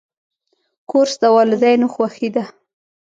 کورس 0.89 1.13
د 1.21 1.23
والدینو 1.35 1.87
خوښي 1.93 2.29
ده. 2.35 2.43